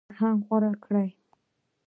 [0.15, 1.09] فرهنګ غوره کوي.